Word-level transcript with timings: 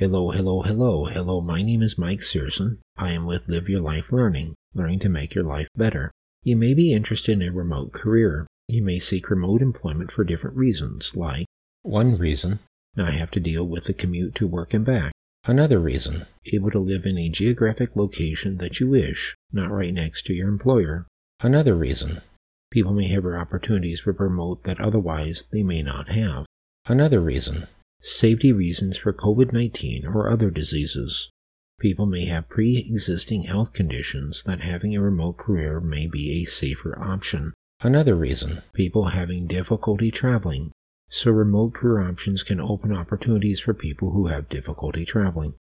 Hello, 0.00 0.30
hello, 0.30 0.62
hello, 0.62 1.04
hello. 1.04 1.42
My 1.42 1.60
name 1.60 1.82
is 1.82 1.98
Mike 1.98 2.22
Searson. 2.22 2.78
I 2.96 3.12
am 3.12 3.26
with 3.26 3.46
Live 3.48 3.68
Your 3.68 3.82
Life 3.82 4.12
Learning, 4.12 4.54
learning 4.72 5.00
to 5.00 5.10
make 5.10 5.34
your 5.34 5.44
life 5.44 5.68
better. 5.76 6.10
You 6.42 6.56
may 6.56 6.72
be 6.72 6.94
interested 6.94 7.32
in 7.32 7.46
a 7.46 7.52
remote 7.52 7.92
career. 7.92 8.46
You 8.66 8.82
may 8.82 8.98
seek 8.98 9.28
remote 9.28 9.60
employment 9.60 10.10
for 10.10 10.24
different 10.24 10.56
reasons, 10.56 11.14
like 11.16 11.44
one 11.82 12.16
reason, 12.16 12.60
not 12.96 13.12
have 13.12 13.30
to 13.32 13.40
deal 13.40 13.64
with 13.64 13.84
the 13.84 13.92
commute 13.92 14.34
to 14.36 14.46
work 14.46 14.72
and 14.72 14.86
back. 14.86 15.12
Another 15.44 15.78
reason, 15.78 16.24
able 16.50 16.70
to 16.70 16.78
live 16.78 17.04
in 17.04 17.18
a 17.18 17.28
geographic 17.28 17.94
location 17.94 18.56
that 18.56 18.80
you 18.80 18.88
wish, 18.88 19.36
not 19.52 19.70
right 19.70 19.92
next 19.92 20.24
to 20.24 20.32
your 20.32 20.48
employer. 20.48 21.06
Another 21.40 21.74
reason, 21.74 22.22
people 22.70 22.94
may 22.94 23.08
have 23.08 23.26
opportunities 23.26 24.00
for 24.00 24.12
remote 24.12 24.64
that 24.64 24.80
otherwise 24.80 25.44
they 25.52 25.62
may 25.62 25.82
not 25.82 26.08
have. 26.08 26.46
Another 26.86 27.20
reason, 27.20 27.66
safety 28.00 28.52
reasons 28.52 28.96
for 28.96 29.12
COVID 29.12 29.52
19 29.52 30.06
or 30.06 30.28
other 30.28 30.50
diseases. 30.50 31.30
People 31.78 32.06
may 32.06 32.26
have 32.26 32.48
pre 32.48 32.76
existing 32.76 33.44
health 33.44 33.72
conditions 33.72 34.42
that 34.44 34.60
having 34.60 34.94
a 34.94 35.00
remote 35.00 35.38
career 35.38 35.80
may 35.80 36.06
be 36.06 36.42
a 36.42 36.44
safer 36.44 36.98
option. 36.98 37.54
Another 37.80 38.14
reason, 38.14 38.62
people 38.74 39.06
having 39.06 39.46
difficulty 39.46 40.10
traveling. 40.10 40.72
So, 41.08 41.30
remote 41.30 41.72
career 41.72 42.06
options 42.06 42.42
can 42.42 42.60
open 42.60 42.92
opportunities 42.92 43.60
for 43.60 43.72
people 43.72 44.12
who 44.12 44.26
have 44.26 44.50
difficulty 44.50 45.04
traveling. 45.04 45.54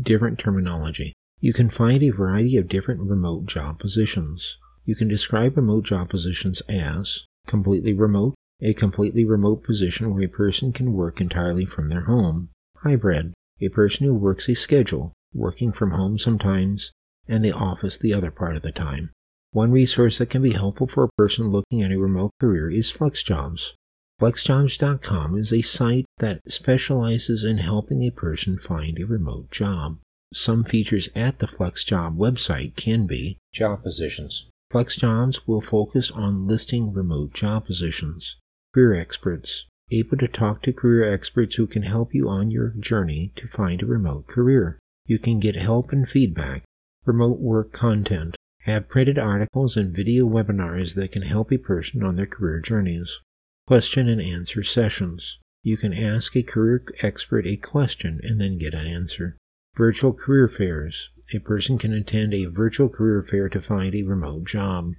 Different 0.00 0.38
terminology. 0.38 1.12
You 1.38 1.52
can 1.52 1.68
find 1.68 2.02
a 2.02 2.10
variety 2.10 2.56
of 2.56 2.68
different 2.68 3.02
remote 3.02 3.44
job 3.44 3.78
positions. 3.78 4.56
You 4.86 4.96
can 4.96 5.08
describe 5.08 5.56
remote 5.56 5.84
job 5.84 6.08
positions 6.08 6.62
as 6.62 7.26
completely 7.46 7.92
remote, 7.92 8.34
a 8.60 8.72
completely 8.72 9.24
remote 9.24 9.62
position 9.62 10.14
where 10.14 10.24
a 10.24 10.28
person 10.28 10.72
can 10.72 10.94
work 10.94 11.20
entirely 11.20 11.66
from 11.66 11.88
their 11.88 12.02
home. 12.02 12.48
Hybrid, 12.78 13.34
a 13.60 13.68
person 13.68 14.06
who 14.06 14.14
works 14.14 14.48
a 14.48 14.54
schedule, 14.54 15.12
working 15.34 15.72
from 15.72 15.90
home 15.90 16.18
sometimes 16.18 16.92
and 17.28 17.44
the 17.44 17.52
office 17.52 17.98
the 17.98 18.14
other 18.14 18.30
part 18.30 18.56
of 18.56 18.62
the 18.62 18.72
time. 18.72 19.10
One 19.52 19.72
resource 19.72 20.18
that 20.18 20.30
can 20.30 20.42
be 20.42 20.52
helpful 20.52 20.86
for 20.86 21.04
a 21.04 21.12
person 21.18 21.48
looking 21.48 21.82
at 21.82 21.92
a 21.92 21.98
remote 21.98 22.32
career 22.40 22.70
is 22.70 22.92
FlexJobs. 22.92 23.72
FlexJobs.com 24.20 25.36
is 25.36 25.52
a 25.52 25.62
site 25.62 26.06
that 26.18 26.40
specializes 26.48 27.44
in 27.44 27.58
helping 27.58 28.02
a 28.02 28.10
person 28.10 28.58
find 28.58 28.98
a 28.98 29.06
remote 29.06 29.50
job. 29.50 29.98
Some 30.32 30.64
features 30.64 31.10
at 31.14 31.38
the 31.38 31.46
FlexJob 31.46 32.16
website 32.16 32.76
can 32.76 33.06
be 33.06 33.38
job 33.52 33.82
positions. 33.82 34.46
FlexJobs 34.72 35.40
will 35.46 35.60
focus 35.60 36.10
on 36.10 36.46
listing 36.46 36.92
remote 36.92 37.32
job 37.34 37.66
positions 37.66 38.36
career 38.76 39.00
experts, 39.00 39.64
able 39.90 40.18
to 40.18 40.28
talk 40.28 40.60
to 40.60 40.70
career 40.70 41.10
experts 41.10 41.54
who 41.54 41.66
can 41.66 41.82
help 41.82 42.12
you 42.12 42.28
on 42.28 42.50
your 42.50 42.74
journey 42.78 43.32
to 43.34 43.48
find 43.48 43.80
a 43.80 43.86
remote 43.86 44.26
career. 44.26 44.78
You 45.06 45.18
can 45.18 45.40
get 45.40 45.56
help 45.56 45.92
and 45.92 46.06
feedback, 46.06 46.62
remote 47.06 47.38
work 47.38 47.72
content, 47.72 48.36
have 48.64 48.90
printed 48.90 49.18
articles 49.18 49.78
and 49.78 49.96
video 49.96 50.26
webinars 50.26 50.94
that 50.94 51.10
can 51.10 51.22
help 51.22 51.50
a 51.50 51.56
person 51.56 52.02
on 52.02 52.16
their 52.16 52.26
career 52.26 52.60
journeys, 52.60 53.18
question 53.66 54.10
and 54.10 54.20
answer 54.20 54.62
sessions. 54.62 55.38
You 55.62 55.78
can 55.78 55.94
ask 55.94 56.36
a 56.36 56.42
career 56.42 56.84
expert 57.00 57.46
a 57.46 57.56
question 57.56 58.20
and 58.22 58.38
then 58.38 58.58
get 58.58 58.74
an 58.74 58.86
answer. 58.86 59.38
Virtual 59.74 60.12
career 60.12 60.48
fairs. 60.48 61.08
A 61.32 61.38
person 61.38 61.78
can 61.78 61.94
attend 61.94 62.34
a 62.34 62.44
virtual 62.44 62.90
career 62.90 63.22
fair 63.22 63.48
to 63.48 63.60
find 63.62 63.94
a 63.94 64.02
remote 64.02 64.44
job. 64.44 64.92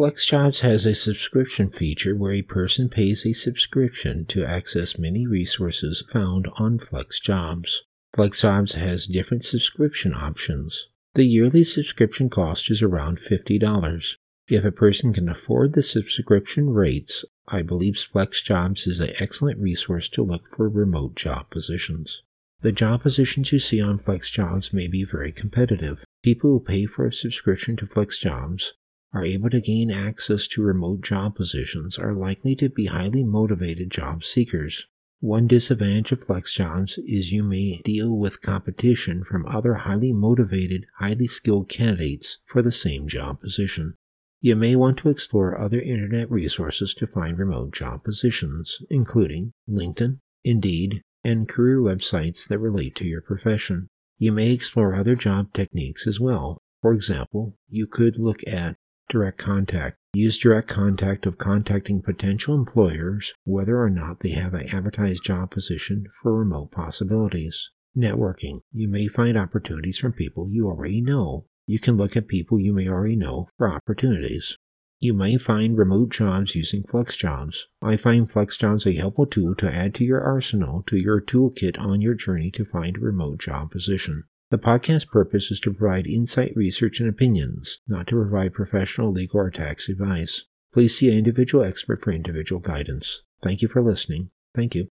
FlexJobs 0.00 0.60
has 0.60 0.86
a 0.86 0.94
subscription 0.94 1.68
feature 1.68 2.16
where 2.16 2.32
a 2.32 2.40
person 2.40 2.88
pays 2.88 3.26
a 3.26 3.34
subscription 3.34 4.24
to 4.24 4.42
access 4.42 4.98
many 4.98 5.26
resources 5.26 6.02
found 6.10 6.48
on 6.56 6.78
FlexJobs. 6.78 7.80
FlexJobs 8.16 8.72
has 8.72 9.04
different 9.04 9.44
subscription 9.44 10.14
options. 10.14 10.88
The 11.12 11.24
yearly 11.24 11.64
subscription 11.64 12.30
cost 12.30 12.70
is 12.70 12.80
around 12.80 13.18
$50. 13.18 14.16
If 14.48 14.64
a 14.64 14.72
person 14.72 15.12
can 15.12 15.28
afford 15.28 15.74
the 15.74 15.82
subscription 15.82 16.70
rates, 16.70 17.26
I 17.46 17.60
believe 17.60 18.02
FlexJobs 18.10 18.88
is 18.88 19.00
an 19.00 19.12
excellent 19.18 19.60
resource 19.60 20.08
to 20.10 20.22
look 20.22 20.56
for 20.56 20.70
remote 20.70 21.14
job 21.14 21.50
positions. 21.50 22.22
The 22.62 22.72
job 22.72 23.02
positions 23.02 23.52
you 23.52 23.58
see 23.58 23.82
on 23.82 23.98
FlexJobs 23.98 24.72
may 24.72 24.86
be 24.86 25.04
very 25.04 25.30
competitive. 25.30 26.04
People 26.22 26.52
who 26.52 26.60
pay 26.60 26.86
for 26.86 27.06
a 27.06 27.12
subscription 27.12 27.76
to 27.76 27.86
FlexJobs 27.86 28.70
are 29.12 29.24
able 29.24 29.50
to 29.50 29.60
gain 29.60 29.90
access 29.90 30.46
to 30.48 30.62
remote 30.62 31.00
job 31.00 31.34
positions 31.34 31.98
are 31.98 32.12
likely 32.12 32.54
to 32.56 32.68
be 32.68 32.86
highly 32.86 33.24
motivated 33.24 33.90
job 33.90 34.24
seekers. 34.24 34.86
One 35.20 35.46
disadvantage 35.46 36.12
of 36.12 36.26
FlexJobs 36.26 36.98
is 37.06 37.32
you 37.32 37.42
may 37.42 37.80
deal 37.84 38.16
with 38.16 38.40
competition 38.40 39.22
from 39.22 39.44
other 39.46 39.74
highly 39.74 40.12
motivated, 40.12 40.86
highly 40.98 41.26
skilled 41.26 41.68
candidates 41.68 42.38
for 42.46 42.62
the 42.62 42.72
same 42.72 43.06
job 43.06 43.40
position. 43.40 43.94
You 44.40 44.56
may 44.56 44.76
want 44.76 44.96
to 44.98 45.10
explore 45.10 45.60
other 45.60 45.80
internet 45.80 46.30
resources 46.30 46.94
to 46.94 47.06
find 47.06 47.38
remote 47.38 47.72
job 47.74 48.04
positions, 48.04 48.78
including 48.88 49.52
LinkedIn, 49.68 50.20
Indeed, 50.42 51.02
and 51.22 51.46
career 51.46 51.80
websites 51.80 52.48
that 52.48 52.58
relate 52.58 52.94
to 52.96 53.06
your 53.06 53.20
profession. 53.20 53.88
You 54.16 54.32
may 54.32 54.52
explore 54.52 54.94
other 54.94 55.14
job 55.14 55.52
techniques 55.52 56.06
as 56.06 56.18
well. 56.18 56.62
For 56.80 56.94
example, 56.94 57.56
you 57.68 57.86
could 57.86 58.18
look 58.18 58.40
at 58.46 58.76
direct 59.10 59.38
contact. 59.38 59.96
Use 60.14 60.38
direct 60.38 60.68
contact 60.68 61.26
of 61.26 61.36
contacting 61.36 62.00
potential 62.00 62.54
employers 62.54 63.34
whether 63.44 63.80
or 63.80 63.90
not 63.90 64.20
they 64.20 64.30
have 64.30 64.54
an 64.54 64.68
advertised 64.68 65.22
job 65.22 65.50
position 65.50 66.06
for 66.22 66.38
remote 66.38 66.70
possibilities. 66.70 67.70
Networking. 67.96 68.60
You 68.72 68.88
may 68.88 69.08
find 69.08 69.36
opportunities 69.36 69.98
from 69.98 70.12
people 70.12 70.48
you 70.48 70.66
already 70.66 71.00
know. 71.00 71.46
You 71.66 71.78
can 71.78 71.96
look 71.96 72.16
at 72.16 72.28
people 72.28 72.58
you 72.58 72.72
may 72.72 72.88
already 72.88 73.16
know 73.16 73.48
for 73.58 73.72
opportunities. 73.72 74.56
You 75.00 75.14
may 75.14 75.38
find 75.38 75.78
remote 75.78 76.10
jobs 76.10 76.54
using 76.54 76.82
FlexJobs. 76.82 77.56
I 77.82 77.96
find 77.96 78.30
FlexJobs 78.30 78.86
a 78.86 78.98
helpful 78.98 79.26
tool 79.26 79.54
to 79.56 79.72
add 79.72 79.94
to 79.94 80.04
your 80.04 80.20
arsenal 80.20 80.82
to 80.88 80.96
your 80.96 81.20
toolkit 81.20 81.78
on 81.80 82.00
your 82.00 82.14
journey 82.14 82.50
to 82.52 82.64
find 82.64 82.96
a 82.96 83.00
remote 83.00 83.40
job 83.40 83.70
position. 83.70 84.24
The 84.50 84.58
podcast 84.58 85.06
purpose 85.06 85.52
is 85.52 85.60
to 85.60 85.72
provide 85.72 86.08
insight, 86.08 86.52
research, 86.56 86.98
and 86.98 87.08
opinions, 87.08 87.80
not 87.86 88.08
to 88.08 88.16
provide 88.16 88.52
professional, 88.52 89.12
legal, 89.12 89.38
or 89.38 89.50
tax 89.50 89.88
advice. 89.88 90.44
Please 90.72 90.98
see 90.98 91.08
an 91.08 91.18
individual 91.18 91.62
expert 91.62 92.02
for 92.02 92.10
individual 92.10 92.60
guidance. 92.60 93.22
Thank 93.42 93.62
you 93.62 93.68
for 93.68 93.80
listening. 93.80 94.30
Thank 94.52 94.74
you. 94.74 94.88